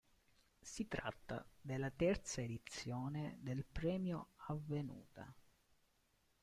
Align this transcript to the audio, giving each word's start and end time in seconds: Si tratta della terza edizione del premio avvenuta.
Si 0.63 0.87
tratta 0.87 1.45
della 1.61 1.91
terza 1.91 2.41
edizione 2.41 3.37
del 3.39 3.63
premio 3.71 4.29
avvenuta. 4.47 5.31